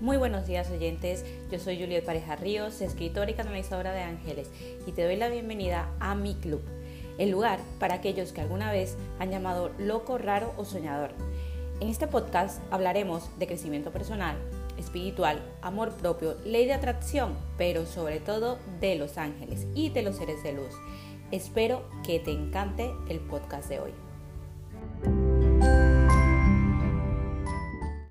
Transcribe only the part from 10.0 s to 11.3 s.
raro o soñador.